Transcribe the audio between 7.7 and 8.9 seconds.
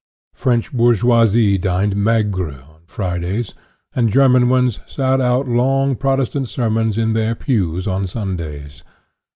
on Sundays.